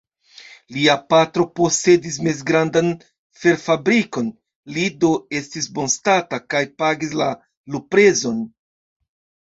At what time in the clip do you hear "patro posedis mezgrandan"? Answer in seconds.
1.13-2.89